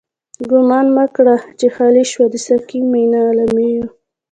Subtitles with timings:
[0.49, 3.83] گومان مکړه چی خالی شوه، د ساقی مینا له میو